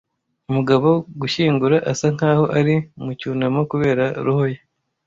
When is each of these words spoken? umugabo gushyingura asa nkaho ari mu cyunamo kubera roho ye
umugabo 0.49 0.89
gushyingura 1.21 1.77
asa 1.91 2.07
nkaho 2.15 2.45
ari 2.59 2.75
mu 3.03 3.11
cyunamo 3.19 3.61
kubera 3.71 4.03
roho 4.25 4.45
ye 4.53 4.59